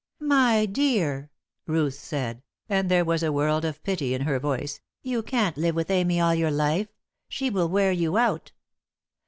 "My 0.23 0.65
dear," 0.65 1.29
Ruth 1.67 1.93
said, 1.93 2.41
and 2.67 2.89
there 2.89 3.05
was 3.05 3.21
a 3.21 3.31
world 3.31 3.63
of 3.63 3.83
pity 3.83 4.15
in 4.15 4.21
her 4.21 4.39
voice, 4.39 4.79
"you 5.03 5.21
can't 5.21 5.57
live 5.57 5.75
with 5.75 5.91
Amy 5.91 6.19
all 6.19 6.33
your 6.33 6.49
life 6.49 6.87
she 7.29 7.51
will 7.51 7.69
wear 7.69 7.91
you 7.91 8.17
out!" 8.17 8.51